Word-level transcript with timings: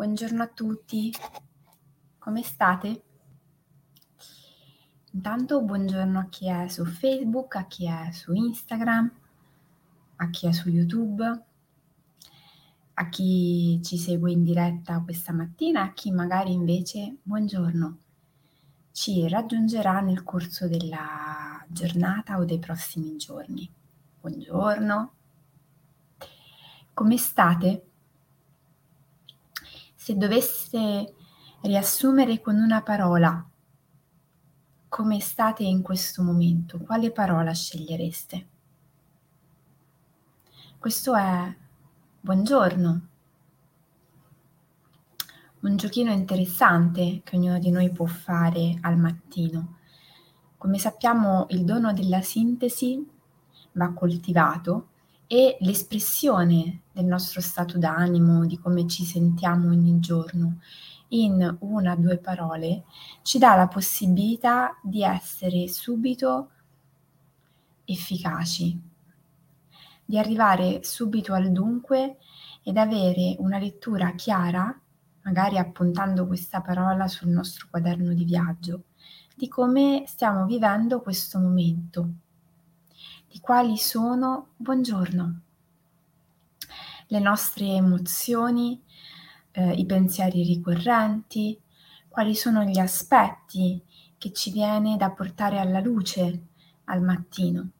Buongiorno 0.00 0.42
a 0.42 0.46
tutti, 0.46 1.12
come 2.18 2.42
state? 2.42 3.02
Intanto 5.10 5.60
buongiorno 5.60 6.18
a 6.18 6.26
chi 6.30 6.48
è 6.48 6.68
su 6.68 6.86
Facebook, 6.86 7.56
a 7.56 7.66
chi 7.66 7.86
è 7.86 8.10
su 8.10 8.32
Instagram, 8.32 9.12
a 10.16 10.30
chi 10.30 10.46
è 10.46 10.52
su 10.52 10.70
YouTube, 10.70 11.44
a 12.94 13.08
chi 13.10 13.78
ci 13.82 13.98
segue 13.98 14.32
in 14.32 14.42
diretta 14.42 15.02
questa 15.02 15.34
mattina, 15.34 15.82
a 15.82 15.92
chi 15.92 16.10
magari 16.12 16.54
invece 16.54 17.18
buongiorno 17.22 17.98
ci 18.92 19.28
raggiungerà 19.28 20.00
nel 20.00 20.22
corso 20.22 20.66
della 20.66 21.62
giornata 21.68 22.38
o 22.38 22.46
dei 22.46 22.58
prossimi 22.58 23.16
giorni. 23.18 23.70
Buongiorno, 24.18 25.12
come 26.94 27.16
state? 27.18 27.84
Se 30.02 30.16
doveste 30.16 31.14
riassumere 31.60 32.40
con 32.40 32.56
una 32.56 32.80
parola 32.80 33.46
come 34.88 35.20
state 35.20 35.62
in 35.62 35.82
questo 35.82 36.22
momento, 36.22 36.78
quale 36.78 37.12
parola 37.12 37.52
scegliereste? 37.52 38.48
Questo 40.78 41.14
è 41.14 41.54
buongiorno, 42.18 43.08
un 45.60 45.76
giochino 45.76 46.10
interessante 46.12 47.20
che 47.22 47.36
ognuno 47.36 47.58
di 47.58 47.70
noi 47.70 47.90
può 47.90 48.06
fare 48.06 48.78
al 48.80 48.96
mattino. 48.96 49.76
Come 50.56 50.78
sappiamo 50.78 51.44
il 51.50 51.62
dono 51.66 51.92
della 51.92 52.22
sintesi 52.22 53.06
va 53.72 53.92
coltivato 53.92 54.88
e 55.26 55.58
l'espressione 55.60 56.84
del 57.00 57.08
nostro 57.08 57.40
stato 57.40 57.78
d'animo, 57.78 58.46
di 58.46 58.58
come 58.58 58.86
ci 58.86 59.04
sentiamo 59.04 59.70
ogni 59.70 59.98
giorno, 59.98 60.58
in 61.08 61.56
una 61.60 61.92
o 61.92 61.96
due 61.96 62.18
parole, 62.18 62.84
ci 63.22 63.38
dà 63.38 63.56
la 63.56 63.66
possibilità 63.66 64.78
di 64.82 65.02
essere 65.02 65.66
subito 65.68 66.50
efficaci, 67.84 68.80
di 70.04 70.18
arrivare 70.18 70.84
subito 70.84 71.34
al 71.34 71.50
dunque 71.50 72.18
ed 72.62 72.76
avere 72.76 73.34
una 73.38 73.58
lettura 73.58 74.14
chiara, 74.14 74.78
magari 75.22 75.58
appuntando 75.58 76.26
questa 76.26 76.60
parola 76.60 77.08
sul 77.08 77.28
nostro 77.28 77.68
quaderno 77.70 78.12
di 78.12 78.24
viaggio, 78.24 78.84
di 79.34 79.48
come 79.48 80.04
stiamo 80.06 80.44
vivendo 80.44 81.00
questo 81.00 81.38
momento 81.38 82.10
di 83.26 83.38
quali 83.38 83.76
sono, 83.76 84.48
buongiorno, 84.56 85.40
le 87.10 87.18
nostre 87.18 87.66
emozioni, 87.66 88.80
eh, 89.50 89.72
i 89.72 89.84
pensieri 89.84 90.44
ricorrenti, 90.44 91.60
quali 92.08 92.34
sono 92.34 92.62
gli 92.62 92.78
aspetti 92.78 93.82
che 94.16 94.32
ci 94.32 94.50
viene 94.52 94.96
da 94.96 95.10
portare 95.10 95.58
alla 95.58 95.80
luce 95.80 96.46
al 96.84 97.02
mattino. 97.02 97.70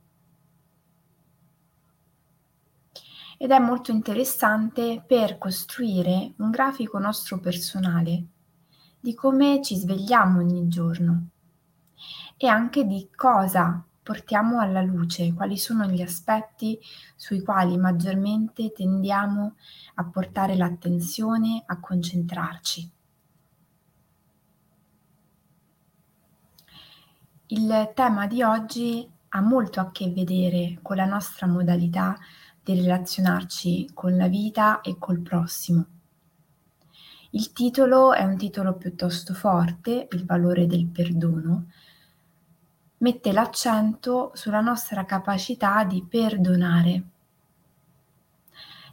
Ed 3.38 3.50
è 3.50 3.58
molto 3.58 3.90
interessante 3.92 5.02
per 5.06 5.38
costruire 5.38 6.32
un 6.38 6.50
grafico 6.50 6.98
nostro 6.98 7.38
personale 7.38 8.24
di 8.98 9.14
come 9.14 9.62
ci 9.62 9.76
svegliamo 9.76 10.40
ogni 10.40 10.68
giorno 10.68 11.28
e 12.36 12.46
anche 12.46 12.84
di 12.84 13.08
cosa 13.14 13.82
portiamo 14.10 14.59
alla 14.59 14.82
luce 14.82 15.32
quali 15.34 15.56
sono 15.56 15.87
gli 15.87 16.03
aspetti 16.03 16.76
sui 17.15 17.44
quali 17.44 17.76
maggiormente 17.76 18.72
tendiamo 18.72 19.54
a 19.94 20.04
portare 20.04 20.56
l'attenzione, 20.56 21.62
a 21.65 21.78
concentrarci. 21.78 22.91
Il 27.47 27.93
tema 27.94 28.26
di 28.26 28.43
oggi 28.43 29.09
ha 29.28 29.41
molto 29.41 29.78
a 29.78 29.93
che 29.93 30.10
vedere 30.10 30.81
con 30.82 30.97
la 30.97 31.06
nostra 31.06 31.47
modalità 31.47 32.19
di 32.65 32.75
relazionarci 32.75 33.91
con 33.94 34.16
la 34.16 34.26
vita 34.26 34.81
e 34.81 34.97
col 34.99 35.20
prossimo. 35.20 35.87
Il 37.31 37.53
titolo 37.53 38.12
è 38.12 38.25
un 38.25 38.37
titolo 38.37 38.75
piuttosto 38.75 39.34
forte, 39.34 40.09
il 40.10 40.26
valore 40.26 40.66
del 40.66 40.87
perdono, 40.87 41.66
mette 43.00 43.33
l'accento 43.33 44.31
sulla 44.34 44.61
nostra 44.61 45.05
capacità 45.05 45.84
di 45.84 46.05
perdonare, 46.06 47.03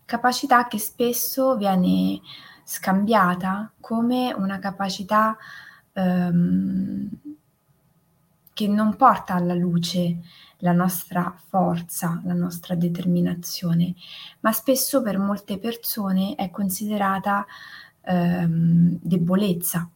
capacità 0.06 0.68
che 0.68 0.80
spesso 0.80 1.58
viene 1.58 2.22
scambiata 2.64 3.72
come 3.80 4.34
una 4.34 4.60
capacità 4.60 5.38
ehm, 5.94 7.10
che 8.54 8.68
non 8.68 8.96
porta 8.96 9.36
alla 9.36 9.54
luce 9.54 10.20
la 10.62 10.72
nostra 10.72 11.36
forza, 11.48 12.22
la 12.24 12.34
nostra 12.34 12.76
determinazione, 12.76 13.94
ma 14.40 14.52
spesso 14.52 15.02
per 15.02 15.20
molte 15.20 15.60
persone 15.60 16.34
è 16.36 16.50
considerata 16.50 17.46
ehm, 18.02 18.98
debolezza. 19.02 19.88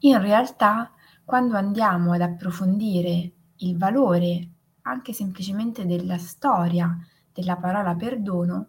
In 0.00 0.20
realtà 0.20 0.90
quando 1.26 1.56
andiamo 1.56 2.12
ad 2.12 2.20
approfondire 2.20 3.32
il 3.56 3.76
valore 3.76 4.48
anche 4.82 5.12
semplicemente 5.12 5.84
della 5.84 6.18
storia 6.18 6.96
della 7.32 7.56
parola 7.56 7.96
perdono, 7.96 8.68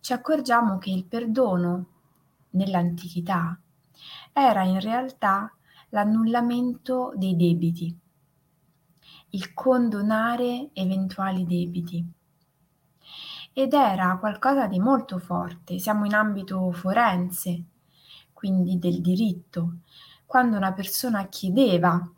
ci 0.00 0.12
accorgiamo 0.12 0.76
che 0.76 0.90
il 0.90 1.06
perdono 1.06 1.86
nell'antichità 2.50 3.58
era 4.30 4.62
in 4.64 4.78
realtà 4.78 5.50
l'annullamento 5.88 7.14
dei 7.16 7.34
debiti, 7.34 7.98
il 9.30 9.54
condonare 9.54 10.68
eventuali 10.74 11.46
debiti. 11.46 12.06
Ed 13.54 13.72
era 13.72 14.18
qualcosa 14.18 14.66
di 14.66 14.78
molto 14.78 15.18
forte, 15.18 15.78
siamo 15.78 16.04
in 16.04 16.12
ambito 16.12 16.70
forense, 16.72 17.64
quindi 18.34 18.78
del 18.78 19.00
diritto, 19.00 19.78
quando 20.26 20.56
una 20.56 20.72
persona 20.72 21.28
chiedeva 21.28 22.12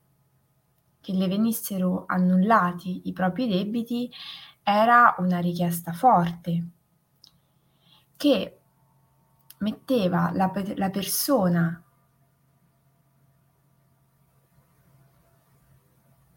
che 1.01 1.13
le 1.13 1.29
venissero 1.29 2.05
annullati 2.07 3.03
i 3.05 3.13
propri 3.13 3.47
debiti 3.47 4.11
era 4.63 5.15
una 5.19 5.39
richiesta 5.39 5.93
forte 5.93 6.69
che 8.17 8.59
metteva 9.59 10.31
la, 10.33 10.51
la 10.75 10.91
persona 10.91 11.83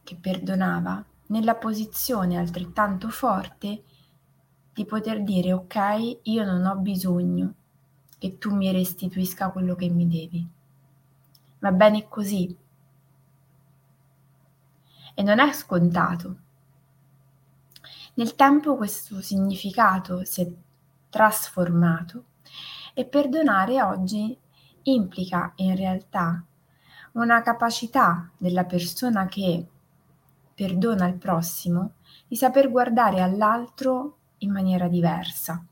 che 0.03 0.15
perdonava 0.15 1.03
nella 1.27 1.55
posizione 1.55 2.37
altrettanto 2.37 3.09
forte 3.09 3.83
di 4.73 4.85
poter 4.85 5.23
dire 5.23 5.53
ok, 5.53 6.19
io 6.23 6.43
non 6.43 6.65
ho 6.65 6.75
bisogno 6.75 7.53
che 8.17 8.37
tu 8.37 8.53
mi 8.55 8.71
restituisca 8.71 9.51
quello 9.51 9.75
che 9.75 9.89
mi 9.89 10.07
devi 10.07 10.59
va 11.61 11.71
bene 11.71 12.07
così. 12.07 12.55
E 15.13 15.23
non 15.23 15.39
è 15.39 15.53
scontato. 15.53 16.35
Nel 18.15 18.35
tempo 18.35 18.75
questo 18.75 19.21
significato 19.21 20.25
si 20.25 20.41
è 20.41 20.51
trasformato 21.09 22.25
e 22.93 23.05
perdonare 23.05 23.81
oggi 23.81 24.37
implica 24.83 25.53
in 25.55 25.75
realtà 25.75 26.43
una 27.13 27.41
capacità 27.41 28.29
della 28.37 28.65
persona 28.65 29.27
che 29.27 29.65
perdona 30.53 31.07
il 31.07 31.17
prossimo 31.17 31.93
di 32.27 32.35
saper 32.35 32.69
guardare 32.69 33.21
all'altro 33.21 34.17
in 34.39 34.51
maniera 34.51 34.87
diversa, 34.87 35.63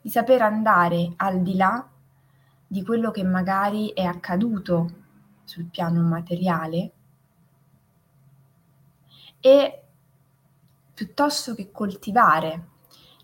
di 0.00 0.10
saper 0.10 0.42
andare 0.42 1.12
al 1.16 1.42
di 1.42 1.56
là 1.56 1.86
di 2.72 2.82
quello 2.82 3.10
che 3.10 3.22
magari 3.22 3.90
è 3.90 4.02
accaduto 4.02 4.90
sul 5.44 5.66
piano 5.66 6.00
materiale 6.00 6.92
e 9.38 9.82
piuttosto 10.94 11.54
che 11.54 11.70
coltivare 11.70 12.68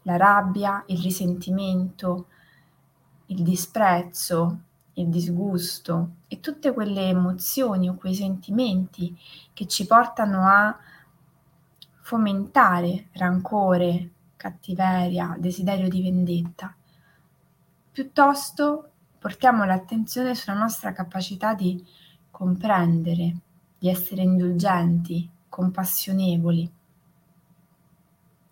la 0.03 0.19
rabbia, 0.19 0.85
il 0.89 0.99
risentimento, 1.00 2.27
il 3.29 3.43
disprezzo, 3.43 4.65
il 4.93 5.09
disgusto 5.09 6.17
e 6.29 6.41
tutte 6.41 6.75
quelle 6.75 7.09
emozioni 7.09 7.89
o 7.89 7.94
quei 7.94 8.15
sentimenti 8.15 9.19
che 9.55 9.67
ci 9.67 9.87
portano 9.87 10.47
a 10.47 10.79
fomentare 12.03 13.09
rancore, 13.12 14.11
cattiveria, 14.37 15.37
desiderio 15.39 15.89
di 15.89 16.03
vendetta. 16.03 16.77
Piuttosto 17.91 18.88
portiamo 19.19 19.65
l'attenzione 19.65 20.35
sulla 20.35 20.56
nostra 20.56 20.93
capacità 20.93 21.55
di 21.55 21.85
comprendere, 22.31 23.37
di 23.79 23.88
essere 23.88 24.23
indulgenti, 24.23 25.29
compassionevoli 25.49 26.73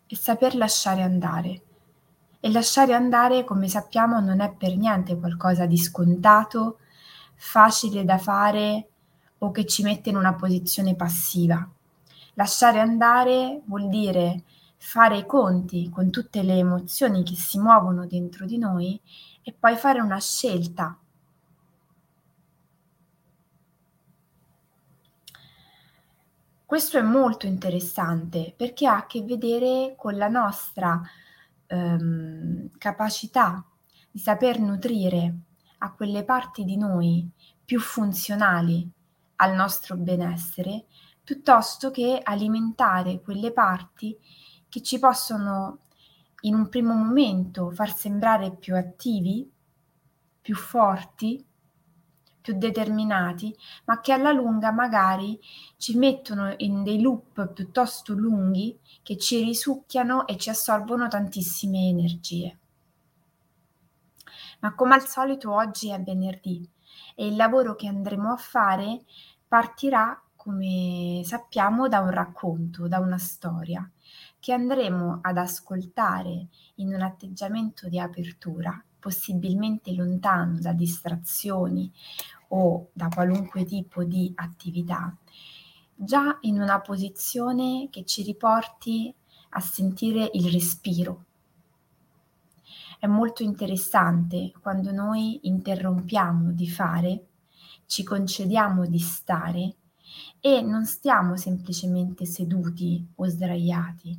e 0.06 0.16
saper 0.16 0.54
lasciare 0.56 1.02
andare 1.02 1.62
E 2.40 2.50
lasciare 2.52 2.94
andare, 2.94 3.44
come 3.44 3.66
sappiamo, 3.68 4.20
non 4.20 4.40
è 4.40 4.52
per 4.52 4.76
niente 4.76 5.18
qualcosa 5.18 5.66
di 5.66 5.76
scontato, 5.76 6.78
facile 7.34 8.04
da 8.04 8.18
fare 8.18 8.88
o 9.38 9.50
che 9.50 9.66
ci 9.66 9.82
mette 9.82 10.10
in 10.10 10.16
una 10.16 10.34
posizione 10.34 10.94
passiva. 10.94 11.68
Lasciare 12.34 12.78
andare 12.78 13.62
vuol 13.66 13.88
dire 13.88 14.42
fare 14.88 15.16
i 15.18 15.26
conti 15.26 15.90
con 15.90 16.10
tutte 16.10 16.44
le 16.44 16.58
emozioni 16.58 17.24
che 17.24 17.34
si 17.34 17.58
muovono 17.58 18.06
dentro 18.06 18.46
di 18.46 18.56
noi 18.56 18.98
e 19.42 19.52
poi 19.52 19.74
fare 19.74 20.00
una 20.00 20.20
scelta. 20.20 20.96
Questo 26.64 26.98
è 26.98 27.02
molto 27.02 27.46
interessante 27.46 28.54
perché 28.56 28.86
ha 28.86 28.98
a 28.98 29.06
che 29.06 29.22
vedere 29.22 29.94
con 29.98 30.16
la 30.16 30.28
nostra 30.28 31.02
ehm, 31.66 32.70
capacità 32.78 33.64
di 34.08 34.20
saper 34.20 34.60
nutrire 34.60 35.34
a 35.78 35.92
quelle 35.94 36.22
parti 36.22 36.62
di 36.62 36.76
noi 36.76 37.28
più 37.64 37.80
funzionali 37.80 38.88
al 39.36 39.52
nostro 39.52 39.96
benessere, 39.96 40.84
piuttosto 41.24 41.90
che 41.90 42.20
alimentare 42.22 43.20
quelle 43.20 43.50
parti 43.50 44.16
che 44.68 44.82
ci 44.82 44.98
possono 44.98 45.80
in 46.40 46.54
un 46.54 46.68
primo 46.68 46.94
momento 46.94 47.70
far 47.70 47.94
sembrare 47.94 48.54
più 48.54 48.76
attivi, 48.76 49.50
più 50.40 50.54
forti, 50.54 51.44
più 52.40 52.56
determinati, 52.56 53.56
ma 53.86 54.00
che 54.00 54.12
alla 54.12 54.30
lunga 54.30 54.70
magari 54.70 55.40
ci 55.76 55.96
mettono 55.98 56.54
in 56.58 56.84
dei 56.84 57.00
loop 57.00 57.52
piuttosto 57.52 58.12
lunghi 58.12 58.78
che 59.02 59.16
ci 59.16 59.42
risucchiano 59.42 60.26
e 60.28 60.36
ci 60.36 60.50
assorbono 60.50 61.08
tantissime 61.08 61.88
energie. 61.88 62.58
Ma 64.60 64.74
come 64.74 64.94
al 64.94 65.06
solito 65.06 65.52
oggi 65.52 65.90
è 65.90 66.00
venerdì 66.00 66.68
e 67.16 67.26
il 67.26 67.34
lavoro 67.34 67.74
che 67.74 67.88
andremo 67.88 68.32
a 68.32 68.36
fare 68.36 69.02
partirà, 69.48 70.22
come 70.36 71.22
sappiamo, 71.24 71.88
da 71.88 71.98
un 71.98 72.10
racconto, 72.10 72.86
da 72.86 73.00
una 73.00 73.18
storia 73.18 73.90
che 74.46 74.52
andremo 74.52 75.18
ad 75.22 75.38
ascoltare 75.38 76.46
in 76.76 76.94
un 76.94 77.02
atteggiamento 77.02 77.88
di 77.88 77.98
apertura, 77.98 78.80
possibilmente 78.96 79.92
lontano 79.92 80.60
da 80.60 80.72
distrazioni 80.72 81.92
o 82.50 82.90
da 82.92 83.08
qualunque 83.08 83.64
tipo 83.64 84.04
di 84.04 84.30
attività, 84.36 85.12
già 85.96 86.38
in 86.42 86.60
una 86.60 86.80
posizione 86.80 87.88
che 87.90 88.04
ci 88.04 88.22
riporti 88.22 89.12
a 89.48 89.58
sentire 89.58 90.30
il 90.34 90.48
respiro. 90.52 91.24
È 93.00 93.08
molto 93.08 93.42
interessante 93.42 94.52
quando 94.62 94.92
noi 94.92 95.40
interrompiamo 95.48 96.52
di 96.52 96.68
fare, 96.68 97.26
ci 97.86 98.04
concediamo 98.04 98.86
di 98.86 99.00
stare 99.00 99.74
e 100.40 100.62
non 100.62 100.86
stiamo 100.86 101.36
semplicemente 101.36 102.26
seduti 102.26 103.06
o 103.16 103.26
sdraiati, 103.26 104.18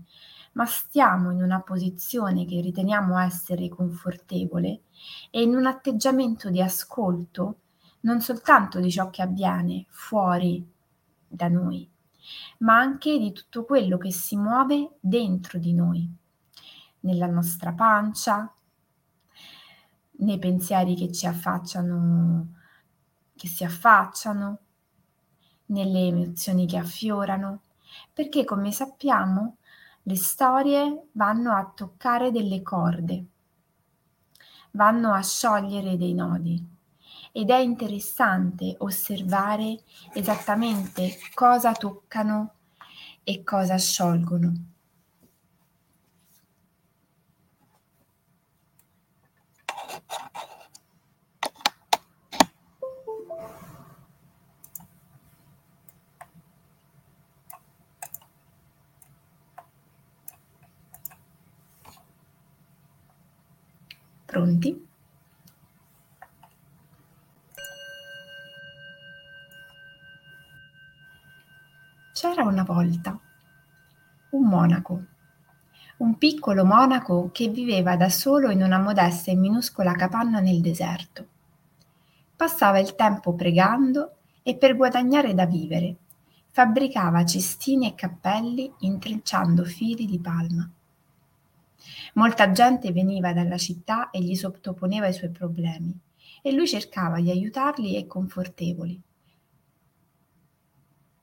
ma 0.53 0.65
stiamo 0.65 1.31
in 1.31 1.41
una 1.41 1.61
posizione 1.61 2.45
che 2.45 2.59
riteniamo 2.61 3.17
essere 3.19 3.69
confortevole 3.69 4.81
e 5.29 5.41
in 5.41 5.55
un 5.55 5.65
atteggiamento 5.65 6.49
di 6.49 6.61
ascolto 6.61 7.59
non 8.01 8.21
soltanto 8.21 8.79
di 8.79 8.91
ciò 8.91 9.09
che 9.09 9.21
avviene 9.21 9.85
fuori 9.89 10.65
da 11.27 11.47
noi, 11.47 11.89
ma 12.59 12.77
anche 12.77 13.17
di 13.19 13.31
tutto 13.31 13.65
quello 13.65 13.97
che 13.97 14.11
si 14.11 14.35
muove 14.35 14.97
dentro 14.99 15.59
di 15.59 15.73
noi, 15.73 16.09
nella 17.01 17.27
nostra 17.27 17.73
pancia, 17.73 18.51
nei 20.19 20.39
pensieri 20.39 20.95
che 20.95 21.11
ci 21.11 21.27
affacciano, 21.27 22.53
che 23.35 23.47
si 23.47 23.63
affacciano, 23.63 24.59
nelle 25.67 26.07
emozioni 26.07 26.65
che 26.65 26.77
affiorano, 26.77 27.61
perché 28.13 28.43
come 28.45 28.71
sappiamo 28.71 29.57
le 30.03 30.15
storie 30.15 31.07
vanno 31.13 31.51
a 31.51 31.71
toccare 31.75 32.31
delle 32.31 32.61
corde, 32.61 33.25
vanno 34.71 35.13
a 35.13 35.21
sciogliere 35.21 35.97
dei 35.97 36.13
nodi 36.13 36.63
ed 37.31 37.49
è 37.49 37.57
interessante 37.57 38.75
osservare 38.79 39.81
esattamente 40.13 41.17
cosa 41.33 41.73
toccano 41.73 42.53
e 43.23 43.43
cosa 43.43 43.77
sciolgono. 43.77 44.76
Pronti? 64.37 64.87
C'era 72.13 72.43
una 72.43 72.61
volta 72.61 73.19
un 74.29 74.47
monaco, 74.47 75.05
un 75.97 76.19
piccolo 76.19 76.65
monaco 76.65 77.31
che 77.33 77.47
viveva 77.47 77.95
da 77.95 78.09
solo 78.09 78.51
in 78.51 78.61
una 78.61 78.77
modesta 78.77 79.31
e 79.31 79.35
minuscola 79.35 79.93
capanna 79.93 80.39
nel 80.39 80.61
deserto. 80.61 81.27
Passava 82.35 82.77
il 82.77 82.93
tempo 82.93 83.33
pregando 83.33 84.17
e 84.43 84.55
per 84.55 84.75
guadagnare 84.75 85.33
da 85.33 85.47
vivere 85.47 85.95
fabbricava 86.51 87.25
cestini 87.25 87.87
e 87.87 87.95
cappelli 87.95 88.71
intrecciando 88.81 89.63
fili 89.63 90.05
di 90.05 90.19
palma. 90.19 90.69
Molta 92.13 92.51
gente 92.51 92.91
veniva 92.91 93.33
dalla 93.33 93.57
città 93.57 94.09
e 94.09 94.21
gli 94.21 94.35
sottoponeva 94.35 95.07
i 95.07 95.13
suoi 95.13 95.31
problemi 95.31 95.97
e 96.41 96.51
lui 96.51 96.67
cercava 96.67 97.19
di 97.19 97.29
aiutarli 97.29 97.95
e 97.95 98.07
confortevoli. 98.07 99.01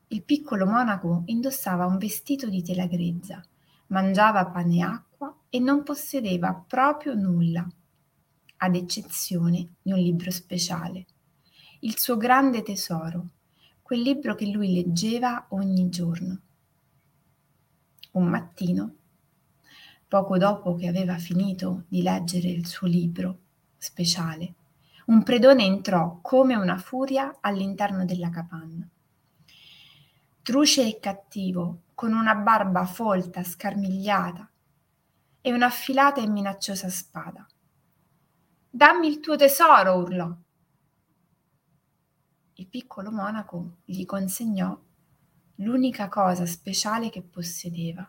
Il 0.08 0.22
piccolo 0.22 0.66
monaco 0.66 1.22
indossava 1.26 1.86
un 1.86 1.98
vestito 1.98 2.48
di 2.48 2.62
tela 2.62 2.86
grezza, 2.86 3.42
mangiava 3.88 4.46
pane 4.46 4.76
e 4.76 4.82
acqua 4.82 5.36
e 5.48 5.58
non 5.58 5.82
possedeva 5.82 6.54
proprio 6.54 7.14
nulla, 7.14 7.66
ad 8.56 8.76
eccezione 8.76 9.76
di 9.82 9.92
un 9.92 9.98
libro 9.98 10.30
speciale, 10.30 11.06
il 11.80 11.98
suo 11.98 12.16
grande 12.16 12.62
tesoro, 12.62 13.28
quel 13.82 14.00
libro 14.00 14.34
che 14.34 14.46
lui 14.46 14.72
leggeva 14.72 15.46
ogni 15.50 15.88
giorno. 15.90 16.40
Un 18.12 18.26
mattino 18.26 18.94
poco 20.06 20.38
dopo 20.38 20.74
che 20.74 20.88
aveva 20.88 21.16
finito 21.18 21.84
di 21.88 22.02
leggere 22.02 22.48
il 22.48 22.66
suo 22.66 22.86
libro 22.86 23.38
speciale, 23.76 24.54
un 25.06 25.22
predone 25.22 25.64
entrò 25.64 26.18
come 26.22 26.54
una 26.54 26.78
furia 26.78 27.38
all'interno 27.40 28.04
della 28.04 28.30
capanna. 28.30 28.88
Truce 30.42 30.86
e 30.86 30.98
cattivo, 31.00 31.82
con 31.94 32.12
una 32.12 32.34
barba 32.34 32.86
folta, 32.86 33.42
scarmigliata 33.42 34.48
e 35.40 35.52
un'affilata 35.52 36.20
e 36.20 36.26
minacciosa 36.26 36.88
spada. 36.88 37.46
Dammi 38.70 39.06
il 39.06 39.20
tuo 39.20 39.36
tesoro, 39.36 39.94
urlò. 39.94 40.34
Il 42.54 42.66
piccolo 42.66 43.10
monaco 43.10 43.76
gli 43.84 44.04
consegnò 44.04 44.78
l'unica 45.56 46.08
cosa 46.08 46.46
speciale 46.46 47.10
che 47.10 47.22
possedeva 47.22 48.08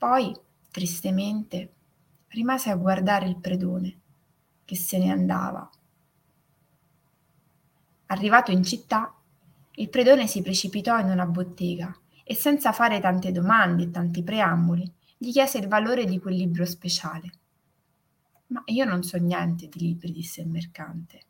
Poi, 0.00 0.34
tristemente, 0.70 1.74
rimase 2.28 2.70
a 2.70 2.76
guardare 2.76 3.28
il 3.28 3.36
predone, 3.36 4.00
che 4.64 4.74
se 4.74 4.96
ne 4.96 5.10
andava. 5.10 5.70
Arrivato 8.06 8.50
in 8.50 8.64
città, 8.64 9.14
il 9.72 9.90
predone 9.90 10.26
si 10.26 10.40
precipitò 10.40 10.98
in 10.98 11.10
una 11.10 11.26
bottega 11.26 11.94
e 12.24 12.34
senza 12.34 12.72
fare 12.72 12.98
tante 12.98 13.30
domande 13.30 13.82
e 13.82 13.90
tanti 13.90 14.22
preamboli, 14.22 14.90
gli 15.18 15.32
chiese 15.32 15.58
il 15.58 15.68
valore 15.68 16.06
di 16.06 16.18
quel 16.18 16.36
libro 16.36 16.64
speciale. 16.64 17.32
Ma 18.46 18.62
io 18.68 18.86
non 18.86 19.02
so 19.02 19.18
niente 19.18 19.68
di 19.68 19.80
libri, 19.80 20.12
disse 20.12 20.40
il 20.40 20.48
mercante. 20.48 21.20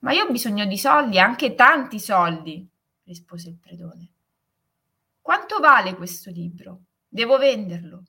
Ma 0.00 0.10
io 0.10 0.24
ho 0.24 0.30
bisogno 0.32 0.66
di 0.66 0.76
soldi, 0.76 1.20
anche 1.20 1.54
tanti 1.54 2.00
soldi, 2.00 2.68
rispose 3.04 3.48
il 3.48 3.58
predone. 3.58 4.08
Quanto 5.20 5.60
vale 5.60 5.94
questo 5.94 6.30
libro? 6.30 6.80
Devo 7.14 7.36
venderlo. 7.36 8.04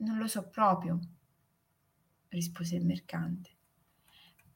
Non 0.00 0.18
lo 0.18 0.26
so 0.26 0.50
proprio, 0.50 0.98
rispose 2.28 2.76
il 2.76 2.84
mercante. 2.84 3.56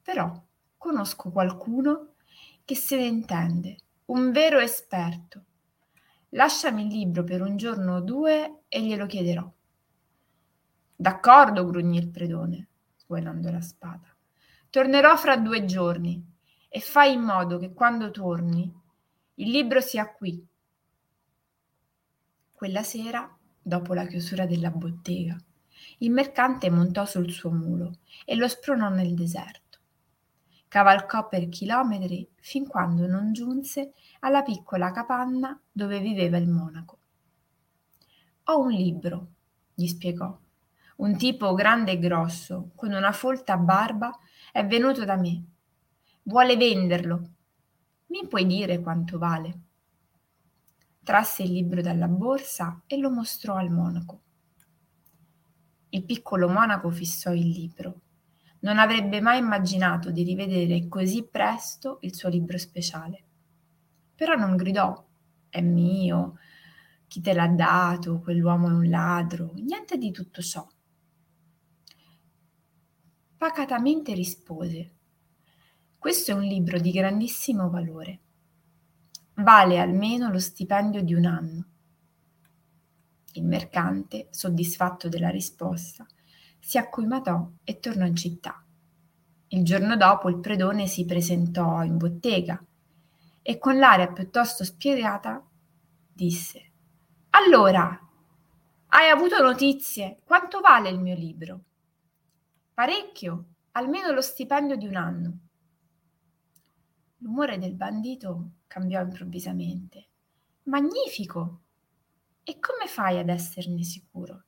Però 0.02 0.45
conosco 0.76 1.31
qualcuno 1.31 2.16
che 2.66 2.75
se 2.75 2.99
ne 2.99 3.07
intende, 3.07 3.76
un 4.07 4.31
vero 4.31 4.59
esperto. 4.59 5.43
Lasciami 6.31 6.83
il 6.83 6.88
libro 6.88 7.25
per 7.25 7.40
un 7.40 7.57
giorno 7.57 7.95
o 7.95 8.00
due 8.00 8.64
e 8.69 8.83
glielo 8.83 9.07
chiederò. 9.07 9.50
D'accordo, 10.95 11.64
grugnì 11.64 11.97
il 11.97 12.11
predone, 12.11 12.69
sguainando 12.95 13.50
la 13.50 13.62
spada. 13.62 14.14
Tornerò 14.69 15.16
fra 15.16 15.38
due 15.38 15.64
giorni 15.64 16.23
e 16.69 16.78
fai 16.81 17.14
in 17.14 17.23
modo 17.23 17.57
che 17.57 17.73
quando 17.73 18.11
torni 18.11 18.71
il 19.37 19.49
libro 19.49 19.81
sia 19.81 20.12
qui. 20.12 20.47
Quella 22.64 22.83
sera, 22.83 23.30
dopo 23.61 23.92
la 23.92 24.06
chiusura 24.06 24.47
della 24.47 24.71
bottega, 24.71 25.37
il 25.99 26.11
mercante 26.11 26.71
montò 26.71 27.04
sul 27.04 27.30
suo 27.30 27.50
mulo 27.50 27.99
e 28.25 28.37
lo 28.37 28.49
spronò 28.49 28.88
nel 28.88 29.12
deserto. 29.12 29.80
Cavalcò 30.66 31.28
per 31.28 31.50
chilometri 31.50 32.26
fin 32.37 32.66
quando 32.66 33.06
non 33.06 33.35
giunse 33.35 33.92
alla 34.21 34.40
piccola 34.40 34.92
capanna 34.92 35.61
dove 35.71 36.00
viveva 36.00 36.38
il 36.38 36.49
monaco. 36.49 36.99
Ho 38.44 38.61
un 38.62 38.71
libro, 38.71 39.26
gli 39.75 39.87
spiegò. 39.87 40.35
Un 40.97 41.18
tipo 41.18 41.52
grande 41.52 41.92
e 41.92 41.99
grosso, 41.99 42.71
con 42.75 42.92
una 42.92 43.12
folta 43.12 43.59
barba, 43.59 44.11
è 44.50 44.64
venuto 44.64 45.04
da 45.04 45.16
me. 45.16 45.44
Vuole 46.23 46.56
venderlo. 46.56 47.28
Mi 48.06 48.26
puoi 48.26 48.47
dire 48.47 48.80
quanto 48.80 49.18
vale? 49.18 49.59
Trasse 51.04 51.44
il 51.44 51.52
libro 51.52 51.82
dalla 51.82 52.08
borsa 52.08 52.82
e 52.88 52.96
lo 52.96 53.11
mostrò 53.11 53.54
al 53.54 53.70
monaco. 53.70 54.23
Il 55.90 56.04
piccolo 56.04 56.49
monaco 56.49 56.90
fissò 56.90 57.32
il 57.32 57.49
libro 57.49 58.00
non 58.64 58.78
avrebbe 58.78 59.20
mai 59.20 59.38
immaginato 59.38 60.11
di 60.11 60.23
rivedere 60.23 60.88
così 60.88 61.28
presto 61.30 61.99
il 62.00 62.14
suo 62.14 62.30
libro 62.30 62.58
speciale. 62.58 63.23
Però 64.14 64.34
non 64.34 64.56
gridò, 64.56 65.06
è 65.50 65.61
mio, 65.61 66.38
chi 67.06 67.20
te 67.20 67.34
l'ha 67.34 67.46
dato, 67.46 68.20
quell'uomo 68.20 68.68
è 68.68 68.73
un 68.73 68.88
ladro, 68.88 69.52
niente 69.56 69.99
di 69.99 70.11
tutto 70.11 70.40
ciò. 70.40 70.66
Pacatamente 73.37 74.14
rispose, 74.14 74.92
questo 75.99 76.30
è 76.30 76.34
un 76.34 76.44
libro 76.44 76.78
di 76.78 76.90
grandissimo 76.90 77.68
valore. 77.68 78.20
Vale 79.37 79.81
almeno 79.81 80.31
lo 80.31 80.38
stipendio 80.38 81.03
di 81.03 81.12
un 81.12 81.25
anno. 81.25 81.64
Il 83.33 83.45
mercante, 83.45 84.29
soddisfatto 84.31 85.09
della 85.09 85.29
risposta, 85.29 86.07
si 86.61 86.79
accoimatò 86.79 87.50
e 87.64 87.81
tornò 87.81 88.07
in 88.07 88.14
città. 88.14 88.64
Il 89.49 89.64
giorno 89.64 89.97
dopo 89.97 90.29
il 90.29 90.38
predone 90.38 90.87
si 90.87 91.05
presentò 91.05 91.83
in 91.83 91.97
bottega 91.97 92.64
e 93.43 93.59
con 93.59 93.76
l'aria 93.76 94.12
piuttosto 94.12 94.62
spiegata 94.62 95.45
disse 96.12 96.71
Allora, 97.31 98.00
hai 98.87 99.09
avuto 99.11 99.43
notizie? 99.43 100.21
Quanto 100.25 100.61
vale 100.61 100.91
il 100.91 101.00
mio 101.00 101.17
libro? 101.17 101.61
Parecchio, 102.73 103.45
almeno 103.73 104.12
lo 104.12 104.21
stipendio 104.21 104.76
di 104.76 104.87
un 104.87 104.95
anno. 104.95 105.38
L'umore 107.19 107.59
del 107.59 107.75
bandito 107.75 108.50
cambiò 108.75 109.00
improvvisamente. 109.02 110.09
Magnifico! 110.64 111.61
E 112.43 112.59
come 112.59 112.88
fai 112.88 113.21
ad 113.21 113.28
esserne 113.28 113.85
sicuro? 113.85 114.47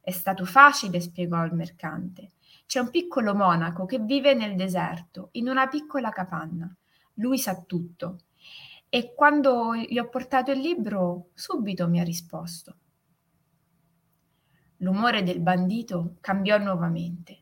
È 0.00 0.10
stato 0.10 0.46
facile, 0.46 0.98
spiegò 0.98 1.44
il 1.44 1.52
mercante. 1.52 2.30
C'è 2.64 2.78
un 2.78 2.88
piccolo 2.88 3.34
monaco 3.34 3.84
che 3.84 3.98
vive 3.98 4.32
nel 4.32 4.56
deserto, 4.56 5.28
in 5.32 5.50
una 5.50 5.68
piccola 5.68 6.08
capanna. 6.08 6.74
Lui 7.16 7.36
sa 7.36 7.60
tutto. 7.60 8.20
E 8.88 9.12
quando 9.14 9.74
gli 9.74 9.98
ho 9.98 10.08
portato 10.08 10.50
il 10.50 10.60
libro, 10.60 11.28
subito 11.34 11.86
mi 11.86 12.00
ha 12.00 12.04
risposto. 12.04 12.76
L'umore 14.78 15.22
del 15.22 15.40
bandito 15.40 16.16
cambiò 16.22 16.56
nuovamente. 16.56 17.40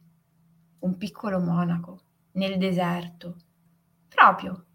Un 0.80 0.97
piccolo 0.97 1.38
monaco, 1.38 2.00
nel 2.32 2.59
deserto. 2.59 3.37
Proprio. 4.09 4.66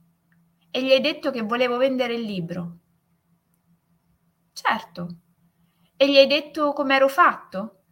E 0.71 0.81
gli 0.81 0.91
hai 0.91 1.01
detto 1.01 1.29
che 1.31 1.41
volevo 1.41 1.75
vendere 1.75 2.13
il 2.13 2.21
libro? 2.21 2.77
Certo. 4.51 5.07
E 5.95 6.11
gli 6.11 6.17
hai 6.17 6.27
detto 6.27 6.73
com'ero 6.73 7.07
fatto? 7.07 7.83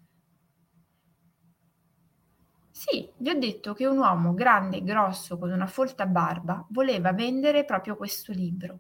Sì, 2.69 3.11
vi 3.17 3.29
ho 3.31 3.39
detto 3.39 3.73
che 3.73 3.87
un 3.87 3.97
uomo 3.97 4.35
grande 4.35 4.77
e 4.77 4.83
grosso 4.83 5.39
con 5.39 5.49
una 5.49 5.65
folta 5.65 6.05
barba 6.05 6.63
voleva 6.69 7.11
vendere 7.11 7.65
proprio 7.65 7.95
questo 7.95 8.31
libro. 8.31 8.79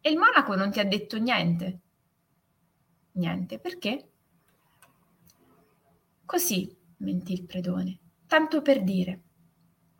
E 0.00 0.08
il 0.08 0.16
monaco 0.18 0.54
non 0.54 0.70
ti 0.70 0.78
ha 0.78 0.84
detto 0.84 1.18
niente? 1.18 1.80
Niente, 3.14 3.58
perché? 3.58 4.10
Così, 6.24 6.76
mentì 6.98 7.32
il 7.34 7.44
predone, 7.46 7.98
tanto 8.26 8.62
per 8.62 8.82
dire. 8.82 9.23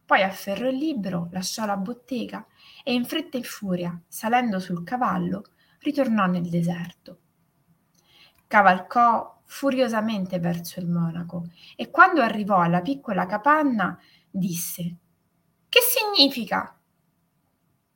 Poi 0.07 0.23
afferrò 0.23 0.69
il 0.69 0.77
libro, 0.77 1.29
lasciò 1.33 1.65
la 1.65 1.77
bottega 1.77 2.47
e 2.83 2.93
in 2.93 3.05
fretta 3.05 3.39
e 3.39 3.43
furia, 3.43 3.99
salendo 4.07 4.59
sul 4.59 4.85
cavallo, 4.85 5.45
ritornò 5.79 6.27
nel 6.27 6.49
deserto. 6.49 7.19
Cavalcò 8.47 9.41
furiosamente 9.47 10.39
verso 10.39 10.81
il 10.81 10.89
monaco 10.89 11.47
e 11.77 11.91
quando 11.91 12.21
arrivò 12.21 12.59
alla 12.61 12.83
piccola 12.83 13.27
capanna 13.27 13.99
disse 14.31 14.97
Che 15.69 15.81
significa? 15.81 16.79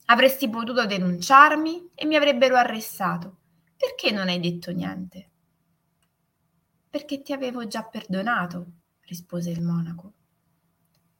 Avresti 0.06 0.48
potuto 0.48 0.86
denunciarmi 0.86 1.90
e 1.94 2.06
mi 2.06 2.16
avrebbero 2.16 2.56
arrestato. 2.56 3.36
Perché 3.76 4.10
non 4.10 4.28
hai 4.28 4.40
detto 4.40 4.72
niente? 4.72 5.30
Perché 6.88 7.20
ti 7.20 7.32
avevo 7.32 7.66
già 7.66 7.82
perdonato, 7.82 8.66
rispose 9.02 9.50
il 9.50 9.62
monaco. 9.62 10.14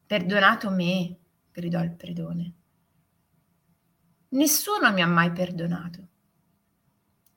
Perdonato 0.09 0.71
me, 0.71 1.19
gridò 1.53 1.83
il 1.83 1.93
predone. 1.93 2.55
Nessuno 4.31 4.91
mi 4.91 5.03
ha 5.03 5.07
mai 5.07 5.31
perdonato. 5.33 6.09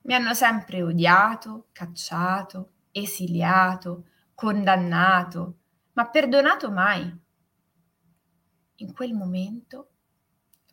Mi 0.04 0.14
hanno 0.14 0.32
sempre 0.32 0.82
odiato, 0.82 1.66
cacciato, 1.72 2.70
esiliato, 2.90 4.06
condannato, 4.34 5.58
ma 5.92 6.08
perdonato 6.08 6.70
mai. 6.70 7.14
In 8.76 8.94
quel 8.94 9.12
momento 9.12 9.90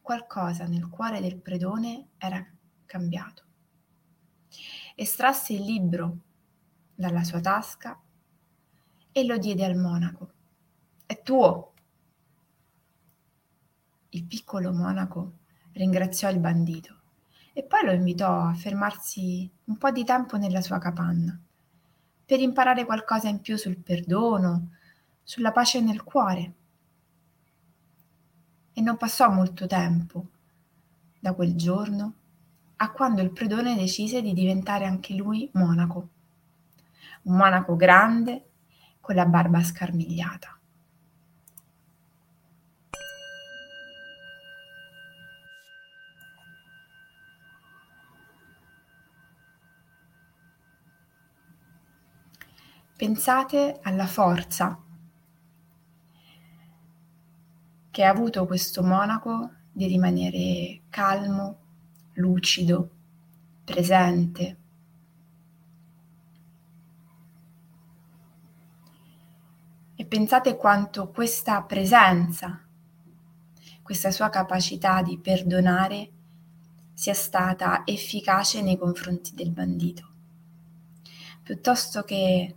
qualcosa 0.02 0.68
nel 0.68 0.88
cuore 0.88 1.20
del 1.20 1.38
predone 1.38 2.12
era 2.18 2.42
cambiato. 2.86 3.44
Estrasse 4.96 5.52
il 5.52 5.66
libro 5.66 6.18
dalla 6.96 7.26
sua 7.26 7.42
tasca 7.42 8.02
e 9.12 9.24
lo 9.26 9.38
diede 9.38 9.66
al 9.66 9.76
monaco. 9.76 10.32
È 11.06 11.22
tuo. 11.22 11.69
Il 14.20 14.26
piccolo 14.26 14.74
monaco 14.74 15.38
ringraziò 15.72 16.30
il 16.30 16.40
bandito 16.40 16.94
e 17.54 17.64
poi 17.64 17.86
lo 17.86 17.94
invitò 17.94 18.42
a 18.42 18.54
fermarsi 18.54 19.50
un 19.64 19.78
po' 19.78 19.92
di 19.92 20.04
tempo 20.04 20.36
nella 20.36 20.60
sua 20.60 20.78
capanna 20.78 21.40
per 22.26 22.42
imparare 22.42 22.84
qualcosa 22.84 23.30
in 23.30 23.40
più 23.40 23.56
sul 23.56 23.78
perdono, 23.78 24.72
sulla 25.24 25.54
pace 25.54 25.80
nel 25.80 26.04
cuore. 26.04 26.54
E 28.74 28.82
non 28.82 28.98
passò 28.98 29.32
molto 29.32 29.68
tempo 29.68 30.28
da 31.18 31.34
quel 31.34 31.56
giorno 31.56 32.14
a 32.76 32.92
quando 32.92 33.22
il 33.22 33.32
predone 33.32 33.78
decise 33.78 34.22
di 34.22 34.34
diventare 34.34 34.84
anche 34.86 35.14
lui 35.14 35.50
monaco. 35.54 36.10
Un 37.22 37.38
monaco 37.38 37.78
grande 37.78 38.50
con 39.00 39.16
la 39.16 39.26
barba 39.26 39.64
scarmigliata. 39.64 40.59
Pensate 53.00 53.80
alla 53.84 54.08
forza 54.08 54.78
che 57.90 58.04
ha 58.04 58.10
avuto 58.10 58.46
questo 58.46 58.84
monaco 58.84 59.52
di 59.72 59.88
rimanere 59.88 60.82
calmo, 60.90 61.60
lucido, 62.16 62.90
presente. 63.64 64.58
E 69.96 70.06
pensate 70.06 70.58
quanto 70.58 71.10
questa 71.10 71.64
presenza, 71.64 72.68
questa 73.82 74.12
sua 74.12 74.28
capacità 74.30 75.02
di 75.02 75.18
perdonare 75.18 76.12
sia 76.94 77.14
stata 77.14 77.84
efficace 77.86 78.62
nei 78.62 78.78
confronti 78.78 79.34
del 79.34 79.52
bandito. 79.52 80.06
Piuttosto 81.42 82.04
che 82.04 82.56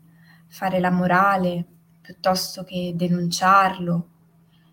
fare 0.53 0.81
la 0.81 0.91
morale 0.91 1.65
piuttosto 2.03 2.63
che 2.63 2.93
denunciarlo, 2.95 4.09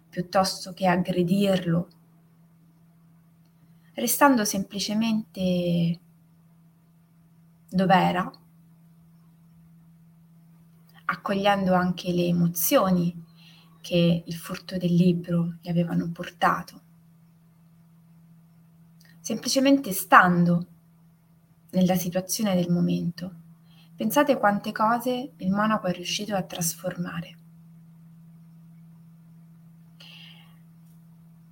piuttosto 0.09 0.73
che 0.73 0.85
aggredirlo, 0.85 1.87
restando 3.93 4.43
semplicemente 4.43 5.99
dov'era, 7.69 8.29
accogliendo 11.05 11.73
anche 11.73 12.11
le 12.11 12.25
emozioni 12.25 13.25
che 13.79 14.23
il 14.25 14.35
furto 14.35 14.75
del 14.77 14.93
libro 14.93 15.59
gli 15.61 15.69
avevano 15.69 16.11
portato, 16.11 16.81
semplicemente 19.21 19.93
stando 19.93 20.67
nella 21.69 21.95
situazione 21.95 22.53
del 22.53 22.69
momento. 22.69 23.47
Pensate 23.99 24.37
quante 24.37 24.71
cose 24.71 25.33
il 25.35 25.51
monaco 25.51 25.87
è 25.87 25.91
riuscito 25.91 26.33
a 26.33 26.41
trasformare. 26.41 27.37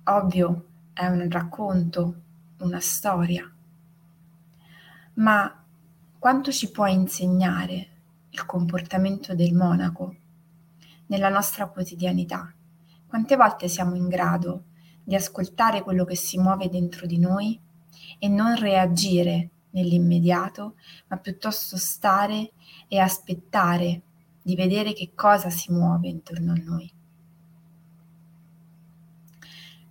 Ovvio, 0.04 0.64
è 0.94 1.04
un 1.08 1.28
racconto, 1.28 2.22
una 2.60 2.80
storia, 2.80 3.46
ma 5.16 5.62
quanto 6.18 6.50
ci 6.50 6.70
può 6.70 6.86
insegnare 6.86 7.88
il 8.30 8.46
comportamento 8.46 9.34
del 9.34 9.52
monaco 9.52 10.16
nella 11.08 11.28
nostra 11.28 11.66
quotidianità? 11.66 12.50
Quante 13.06 13.36
volte 13.36 13.68
siamo 13.68 13.94
in 13.94 14.08
grado 14.08 14.62
di 15.04 15.14
ascoltare 15.14 15.82
quello 15.82 16.06
che 16.06 16.16
si 16.16 16.38
muove 16.38 16.70
dentro 16.70 17.04
di 17.04 17.18
noi 17.18 17.60
e 18.18 18.26
non 18.26 18.56
reagire 18.56 19.50
nell'immediato, 19.70 20.74
ma 21.08 21.16
piuttosto 21.18 21.76
stare 21.76 22.52
e 22.88 22.98
aspettare 22.98 24.02
di 24.42 24.54
vedere 24.56 24.92
che 24.92 25.10
cosa 25.14 25.50
si 25.50 25.72
muove 25.72 26.08
intorno 26.08 26.52
a 26.52 26.60
noi. 26.64 26.92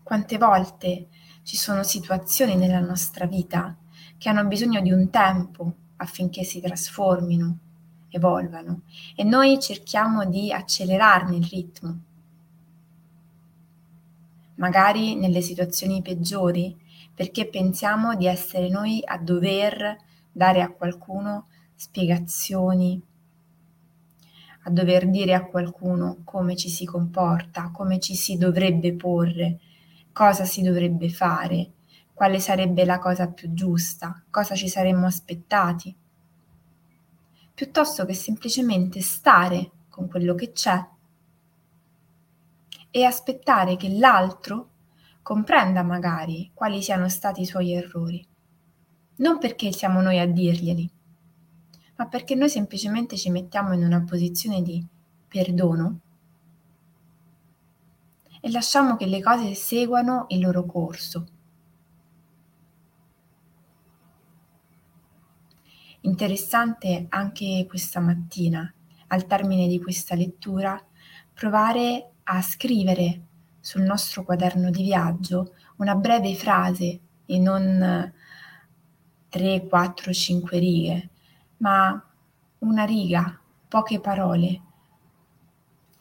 Quante 0.01 0.37
volte 0.37 1.07
ci 1.43 1.57
sono 1.57 1.83
situazioni 1.83 2.55
nella 2.55 2.79
nostra 2.79 3.25
vita 3.25 3.75
che 4.17 4.29
hanno 4.29 4.45
bisogno 4.45 4.81
di 4.81 4.91
un 4.91 5.09
tempo 5.09 5.73
affinché 5.97 6.43
si 6.43 6.59
trasformino, 6.59 7.57
evolvano 8.09 8.81
e 9.15 9.23
noi 9.23 9.59
cerchiamo 9.59 10.25
di 10.25 10.51
accelerarne 10.51 11.35
il 11.35 11.45
ritmo. 11.45 11.99
Magari 14.55 15.15
nelle 15.15 15.41
situazioni 15.41 16.01
peggiori 16.01 16.75
perché 17.17 17.49
pensiamo 17.49 18.13
di 18.13 18.27
essere 18.27 18.69
noi 18.69 19.01
a 19.03 19.17
dover 19.17 19.97
dare 20.31 20.61
a 20.61 20.69
qualcuno 20.69 21.47
spiegazioni, 21.73 23.01
a 24.65 24.69
dover 24.69 25.09
dire 25.09 25.33
a 25.33 25.45
qualcuno 25.45 26.19
come 26.23 26.55
ci 26.55 26.69
si 26.69 26.85
comporta, 26.85 27.71
come 27.71 27.99
ci 27.99 28.13
si 28.13 28.37
dovrebbe 28.37 28.93
porre, 28.93 29.59
cosa 30.13 30.45
si 30.45 30.61
dovrebbe 30.61 31.09
fare, 31.09 31.71
quale 32.13 32.39
sarebbe 32.39 32.85
la 32.85 32.99
cosa 32.99 33.27
più 33.31 33.51
giusta, 33.51 34.23
cosa 34.29 34.53
ci 34.53 34.69
saremmo 34.69 35.07
aspettati, 35.07 35.95
piuttosto 37.51 38.05
che 38.05 38.13
semplicemente 38.13 39.01
stare 39.01 39.71
con 39.89 40.07
quello 40.07 40.35
che 40.35 40.51
c'è 40.51 40.85
e 42.91 43.03
aspettare 43.03 43.75
che 43.75 43.89
l'altro 43.89 44.69
comprenda 45.27 45.83
magari 45.83 46.51
quali 46.53 46.81
siano 46.81 47.09
stati 47.09 47.41
i 47.41 47.45
suoi 47.45 47.73
errori. 47.73 48.25
Non 49.17 49.39
perché 49.39 49.73
siamo 49.73 49.99
noi 49.99 50.19
a 50.19 50.25
dirglieli, 50.25 50.89
ma 51.97 52.07
perché 52.07 52.33
noi 52.33 52.47
semplicemente 52.47 53.17
ci 53.17 53.29
mettiamo 53.29 53.73
in 53.73 53.83
una 53.83 54.01
posizione 54.05 54.61
di 54.61 54.81
perdono 55.27 55.99
e 58.39 58.49
lasciamo 58.49 58.95
che 58.95 59.05
le 59.05 59.21
cose 59.21 59.53
seguano 59.53 60.27
il 60.29 60.39
loro 60.39 60.65
corso. 60.65 61.27
Interessante 66.03 67.07
anche 67.09 67.65
questa 67.67 67.99
mattina, 67.99 68.73
al 69.07 69.25
termine 69.25 69.67
di 69.67 69.81
questa 69.81 70.15
lettura, 70.15 70.81
provare 71.33 72.11
a 72.23 72.41
scrivere 72.41 73.26
sul 73.59 73.81
nostro 73.81 74.23
quaderno 74.23 74.69
di 74.69 74.83
viaggio 74.83 75.53
una 75.77 75.95
breve 75.95 76.35
frase 76.35 76.99
e 77.25 77.39
non 77.39 78.13
3, 79.29 79.67
4, 79.67 80.13
5 80.13 80.57
righe, 80.57 81.09
ma 81.57 82.01
una 82.59 82.83
riga, 82.85 83.39
poche 83.67 83.99
parole, 83.99 84.61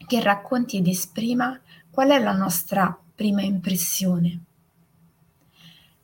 che 0.07 0.21
racconti 0.21 0.77
ed 0.77 0.87
esprima 0.87 1.59
qual 1.89 2.09
è 2.09 2.19
la 2.19 2.33
nostra 2.33 2.97
prima 3.15 3.41
impressione. 3.41 4.43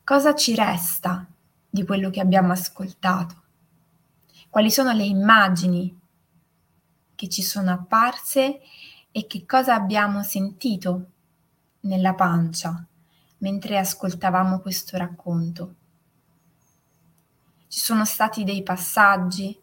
Cosa 0.04 0.36
ci 0.36 0.54
resta 0.54 1.26
di 1.70 1.86
quello 1.86 2.10
che 2.10 2.20
abbiamo 2.20 2.52
ascoltato? 2.52 3.42
Quali 4.50 4.70
sono 4.70 4.92
le 4.92 5.06
immagini 5.06 6.00
che 7.16 7.30
ci 7.30 7.42
sono 7.42 7.72
apparse 7.72 8.60
e 9.12 9.28
che 9.28 9.46
cosa 9.46 9.76
abbiamo 9.76 10.22
sentito 10.24 11.13
nella 11.84 12.14
pancia 12.14 12.86
mentre 13.44 13.78
ascoltavamo 13.78 14.60
questo 14.60 14.98
racconto. 14.98 15.76
Ci 17.68 17.80
sono 17.80 18.06
stati 18.06 18.46
dei 18.46 18.64
passaggi, 18.64 19.58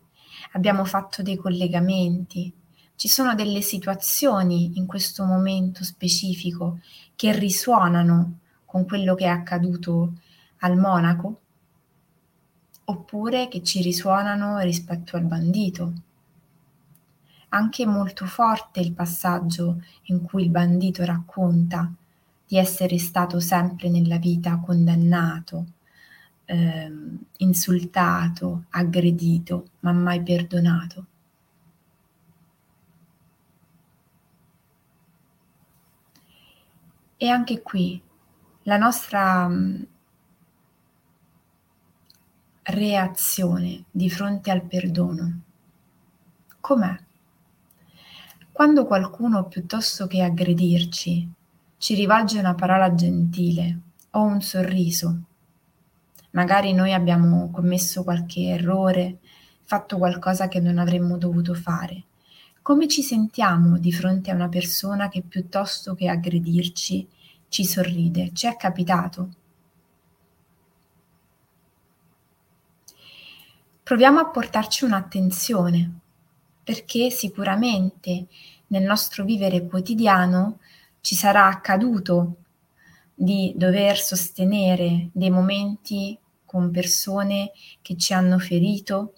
abbiamo 0.53 0.85
fatto 0.85 1.23
dei 1.23 1.37
collegamenti, 1.37 2.53
ci 2.95 3.09
sono 3.09 3.35
delle 3.35 3.63
situazioni 3.63 4.77
in 4.77 4.87
questo 4.87 5.25
momento 5.25 5.83
specifico 5.83 6.81
che 7.17 7.33
risuonano 7.33 8.41
con 8.67 8.85
quello 8.85 9.15
che 9.15 9.25
è 9.25 9.29
accaduto 9.29 10.13
al 10.59 10.77
monaco, 10.77 11.41
oppure 12.85 13.49
che 13.49 13.63
ci 13.63 13.81
risuonano 13.81 14.59
rispetto 14.59 15.17
al 15.17 15.25
bandito. 15.25 15.93
Anche 17.51 17.87
molto 17.87 18.27
forte 18.27 18.81
il 18.81 18.93
passaggio 18.93 19.83
in 20.05 20.23
cui 20.23 20.43
il 20.43 20.51
bandito 20.51 21.03
racconta 21.05 21.91
di 22.51 22.57
essere 22.57 22.99
stato 22.99 23.39
sempre 23.39 23.89
nella 23.89 24.19
vita 24.19 24.59
condannato, 24.59 25.67
ehm, 26.47 27.19
insultato, 27.37 28.65
aggredito, 28.71 29.69
ma 29.81 29.93
mai 29.93 30.21
perdonato. 30.21 31.07
E 37.17 37.29
anche 37.29 37.63
qui 37.63 38.03
la 38.65 38.77
nostra 38.79 39.47
mm, 39.49 39.83
reazione 42.65 43.85
di 43.93 44.11
fronte 44.11 44.51
al 44.51 44.65
perdono, 44.65 45.41
com'è? 46.61 46.99
Quando 48.51 48.87
qualcuno 48.87 49.47
piuttosto 49.47 50.09
che 50.09 50.23
aggredirci 50.23 51.39
ci 51.81 51.95
rivolge 51.95 52.38
una 52.38 52.55
parola 52.55 52.95
gentile 52.95 53.79
o 54.11 54.21
un 54.21 54.43
sorriso. 54.43 55.23
Magari 56.33 56.75
noi 56.75 56.93
abbiamo 56.93 57.51
commesso 57.51 58.05
qualche 58.05 58.49
errore, 58.49 59.16
fatto 59.62 59.97
qualcosa 59.97 60.47
che 60.49 60.61
non 60.61 60.77
avremmo 60.77 61.16
dovuto 61.16 61.55
fare. 61.55 62.05
Come 62.61 62.87
ci 62.87 63.03
sentiamo 63.03 63.79
di 63.79 63.93
fronte 63.93 64.31
a 64.31 64.35
una 64.35 64.51
persona 64.51 65.09
che 65.09 65.23
piuttosto 65.23 65.95
che 65.95 66.11
aggredirci 66.11 67.09
ci 67.49 67.64
sorride? 67.64 68.31
Ci 68.35 68.47
è 68.47 68.57
capitato? 68.57 69.31
Proviamo 73.83 74.19
a 74.21 74.29
portarci 74.29 74.85
un'attenzione, 74.85 76.01
perché 76.62 77.09
sicuramente 77.09 78.27
nel 78.66 78.83
nostro 78.83 79.25
vivere 79.25 79.66
quotidiano 79.66 80.59
ci 81.01 81.15
sarà 81.15 81.47
accaduto 81.47 82.37
di 83.15 83.53
dover 83.57 83.99
sostenere 83.99 85.11
dei 85.13 85.31
momenti 85.31 86.19
con 86.45 86.71
persone 86.71 87.53
che 87.83 87.97
ci 87.97 88.13
hanno 88.13 88.39
ferito, 88.39 89.15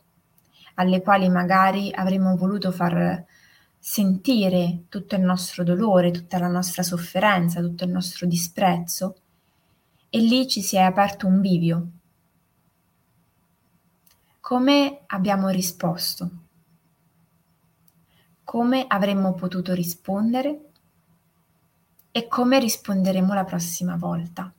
alle 0.74 1.02
quali 1.02 1.28
magari 1.28 1.92
avremmo 1.92 2.36
voluto 2.36 2.72
far 2.72 3.24
sentire 3.78 4.84
tutto 4.88 5.14
il 5.14 5.22
nostro 5.22 5.64
dolore, 5.64 6.10
tutta 6.10 6.38
la 6.38 6.48
nostra 6.48 6.82
sofferenza, 6.82 7.60
tutto 7.60 7.84
il 7.84 7.90
nostro 7.90 8.26
disprezzo, 8.26 9.16
e 10.08 10.18
lì 10.18 10.46
ci 10.46 10.62
si 10.62 10.76
è 10.76 10.80
aperto 10.80 11.26
un 11.26 11.40
bivio. 11.40 11.88
Come 14.40 15.02
abbiamo 15.06 15.48
risposto? 15.48 16.30
Come 18.44 18.84
avremmo 18.86 19.34
potuto 19.34 19.72
rispondere? 19.72 20.71
E 22.12 22.28
come 22.28 22.60
risponderemo 22.60 23.34
la 23.34 23.44
prossima 23.44 23.96
volta. 23.96 24.52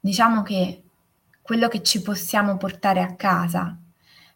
Diciamo 0.00 0.42
che 0.42 0.82
quello 1.40 1.68
che 1.68 1.82
ci 1.82 2.02
possiamo 2.02 2.56
portare 2.56 3.00
a 3.00 3.14
casa 3.14 3.76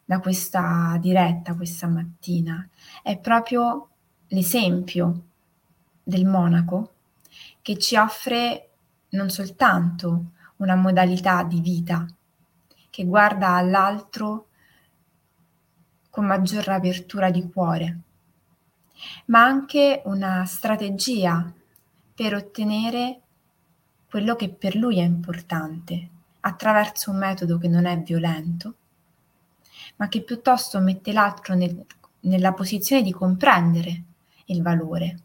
da 0.05 0.19
questa 0.19 0.97
diretta 0.99 1.55
questa 1.55 1.87
mattina 1.87 2.67
è 3.01 3.17
proprio 3.17 3.89
l'esempio 4.27 5.21
del 6.03 6.25
monaco 6.25 6.93
che 7.61 7.77
ci 7.77 7.95
offre 7.95 8.69
non 9.09 9.29
soltanto 9.29 10.31
una 10.57 10.75
modalità 10.75 11.43
di 11.43 11.61
vita 11.61 12.05
che 12.89 13.05
guarda 13.05 13.49
all'altro 13.49 14.47
con 16.09 16.25
maggior 16.25 16.67
apertura 16.69 17.31
di 17.31 17.49
cuore, 17.49 17.99
ma 19.25 19.43
anche 19.43 20.01
una 20.05 20.45
strategia 20.45 21.51
per 22.13 22.35
ottenere 22.35 23.19
quello 24.09 24.35
che 24.35 24.49
per 24.49 24.75
lui 24.75 24.99
è 24.99 25.03
importante 25.03 26.09
attraverso 26.41 27.09
un 27.11 27.17
metodo 27.17 27.57
che 27.57 27.67
non 27.67 27.85
è 27.85 27.99
violento, 27.99 28.75
ma 29.95 30.07
che 30.07 30.21
piuttosto 30.21 30.79
mette 30.79 31.11
l'altro 31.11 31.55
nel, 31.55 31.85
nella 32.21 32.53
posizione 32.53 33.01
di 33.01 33.11
comprendere 33.11 34.03
il 34.45 34.61
valore, 34.61 35.19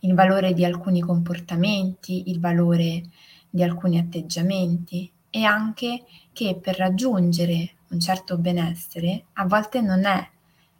il 0.00 0.14
valore 0.14 0.52
di 0.52 0.64
alcuni 0.64 1.00
comportamenti, 1.00 2.30
il 2.30 2.40
valore 2.40 3.02
di 3.48 3.62
alcuni 3.62 3.98
atteggiamenti 3.98 5.10
e 5.30 5.44
anche 5.44 6.04
che 6.32 6.58
per 6.60 6.76
raggiungere 6.76 7.74
un 7.88 8.00
certo 8.00 8.36
benessere 8.36 9.26
a 9.34 9.46
volte 9.46 9.80
non 9.80 10.04
è 10.04 10.30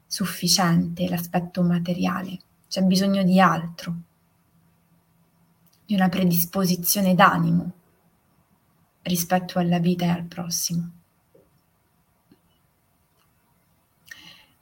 sufficiente 0.06 1.08
l'aspetto 1.08 1.62
materiale, 1.62 2.38
c'è 2.68 2.82
bisogno 2.82 3.22
di 3.22 3.40
altro, 3.40 3.94
di 5.84 5.94
una 5.94 6.08
predisposizione 6.08 7.14
d'animo 7.14 7.72
rispetto 9.02 9.58
alla 9.58 9.78
vita 9.78 10.04
e 10.04 10.08
al 10.08 10.24
prossimo. 10.24 10.90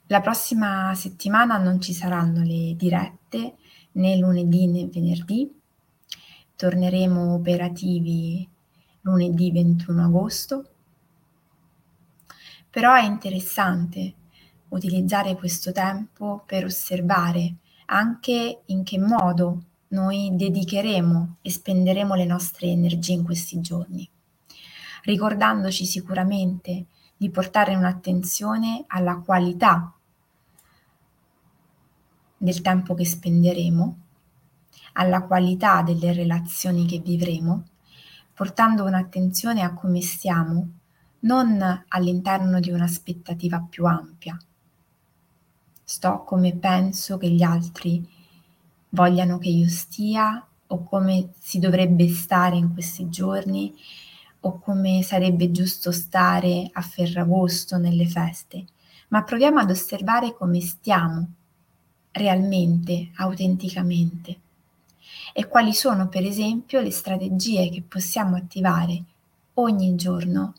La 0.07 0.21
prossima 0.21 0.93
settimana 0.93 1.57
non 1.57 1.81
ci 1.81 1.91
saranno 1.91 2.43
le 2.43 2.75
dirette 2.75 3.55
né 3.93 4.17
lunedì 4.17 4.67
né 4.67 4.85
venerdì. 4.85 5.51
Torneremo 6.55 7.33
operativi 7.33 8.47
lunedì 9.01 9.51
21 9.51 10.03
agosto. 10.03 10.69
Però 12.69 12.93
è 12.93 13.03
interessante 13.03 14.13
utilizzare 14.75 15.35
questo 15.35 15.71
tempo 15.71 16.43
per 16.45 16.65
osservare 16.65 17.55
anche 17.85 18.61
in 18.65 18.83
che 18.83 18.99
modo 18.99 19.63
noi 19.89 20.31
dedicheremo 20.35 21.37
e 21.41 21.49
spenderemo 21.49 22.15
le 22.15 22.25
nostre 22.25 22.67
energie 22.67 23.13
in 23.13 23.23
questi 23.23 23.61
giorni, 23.61 24.07
ricordandoci 25.03 25.85
sicuramente 25.85 26.85
di 27.15 27.29
portare 27.29 27.75
un'attenzione 27.75 28.83
alla 28.87 29.17
qualità 29.19 29.93
del 32.37 32.61
tempo 32.61 32.93
che 32.93 33.05
spenderemo, 33.05 33.97
alla 34.93 35.23
qualità 35.23 35.81
delle 35.81 36.11
relazioni 36.11 36.85
che 36.85 36.99
vivremo, 36.99 37.63
portando 38.33 38.83
un'attenzione 38.83 39.61
a 39.61 39.73
come 39.73 40.01
stiamo, 40.01 40.67
non 41.19 41.85
all'interno 41.87 42.59
di 42.59 42.71
un'aspettativa 42.71 43.65
più 43.67 43.85
ampia. 43.85 44.37
Sto 45.87 46.23
come 46.23 46.55
penso 46.55 47.17
che 47.19 47.29
gli 47.29 47.43
altri 47.43 48.03
vogliano 48.89 49.37
che 49.37 49.49
io 49.49 49.69
stia 49.69 50.43
o 50.65 50.83
come 50.83 51.29
si 51.39 51.59
dovrebbe 51.59 52.09
stare 52.09 52.55
in 52.55 52.73
questi 52.73 53.07
giorni 53.07 53.71
o 54.39 54.57
come 54.57 55.03
sarebbe 55.03 55.51
giusto 55.51 55.91
stare 55.91 56.67
a 56.73 56.81
Ferragosto 56.81 57.77
nelle 57.77 58.07
feste, 58.07 58.65
ma 59.09 59.23
proviamo 59.23 59.59
ad 59.59 59.69
osservare 59.69 60.33
come 60.33 60.59
stiamo 60.59 61.27
realmente, 62.13 63.11
autenticamente. 63.17 64.39
E 65.33 65.47
quali 65.47 65.73
sono 65.73 66.07
per 66.07 66.25
esempio 66.25 66.81
le 66.81 66.91
strategie 66.91 67.69
che 67.69 67.83
possiamo 67.87 68.35
attivare 68.35 69.03
ogni 69.55 69.93
giorno 69.93 70.55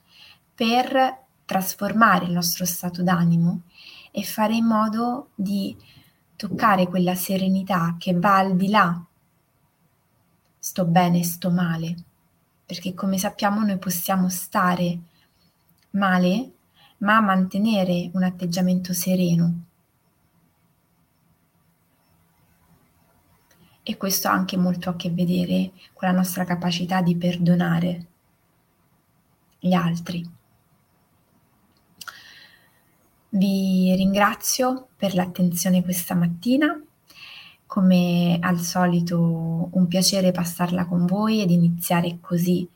per 0.55 1.25
trasformare 1.45 2.27
il 2.27 2.33
nostro 2.33 2.65
stato 2.65 3.03
d'animo 3.03 3.63
e 4.17 4.23
fare 4.23 4.55
in 4.55 4.65
modo 4.65 5.29
di 5.35 5.77
toccare 6.37 6.87
quella 6.87 7.15
serenità 7.15 7.97
che 7.99 8.15
va 8.15 8.39
al 8.39 8.57
di 8.57 8.71
là. 8.71 9.05
Sto 10.59 10.87
bene, 10.87 11.23
sto 11.23 11.51
male, 11.51 11.95
perché 12.65 12.95
come 12.95 13.19
sappiamo 13.19 13.63
noi 13.63 13.77
possiamo 13.77 14.31
stare 14.31 14.99
male 15.91 16.53
ma 16.99 17.21
mantenere 17.21 18.09
un 18.15 18.23
atteggiamento 18.23 18.95
sereno. 18.95 19.65
E 23.83 23.97
questo 23.99 24.29
ha 24.29 24.33
anche 24.33 24.57
molto 24.57 24.89
a 24.89 24.97
che 24.97 25.11
vedere 25.11 25.73
con 25.93 26.09
la 26.09 26.15
nostra 26.15 26.45
capacità 26.47 27.03
di 27.03 27.15
perdonare 27.17 28.07
gli 29.59 29.75
altri. 29.75 30.36
Vi 33.37 33.95
ringrazio 33.95 34.89
per 34.97 35.15
l'attenzione 35.15 35.83
questa 35.83 36.15
mattina. 36.15 36.81
Come 37.67 38.39
al 38.41 38.61
solito 38.61 39.69
un 39.73 39.87
piacere 39.89 40.33
passarla 40.33 40.87
con 40.87 41.05
voi 41.05 41.43
ed 41.43 41.51
iniziare 41.51 42.17
così 42.23 42.67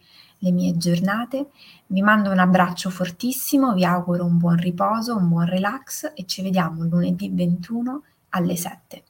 le 0.40 0.50
mie 0.50 0.76
giornate. 0.76 1.48
Vi 1.86 2.02
mando 2.02 2.30
un 2.30 2.38
abbraccio 2.38 2.90
fortissimo, 2.90 3.72
vi 3.72 3.86
auguro 3.86 4.26
un 4.26 4.36
buon 4.36 4.56
riposo, 4.56 5.16
un 5.16 5.30
buon 5.30 5.46
relax 5.46 6.12
e 6.14 6.26
ci 6.26 6.42
vediamo 6.42 6.84
lunedì 6.84 7.30
21 7.30 8.02
alle 8.28 8.56
7. 8.56 9.04